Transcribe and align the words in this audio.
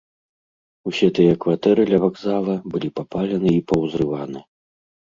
Усе 0.91 1.07
тыя 1.19 1.33
кватэры 1.43 1.87
ля 1.91 1.99
вакзала 2.05 2.57
былі 2.75 2.93
папалены 2.99 3.49
і 3.63 3.65
паўзрываны. 3.73 4.39